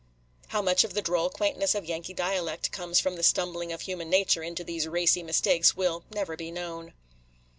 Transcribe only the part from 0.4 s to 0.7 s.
How